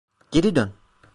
Geri 0.31 0.55
dön. 0.55 0.73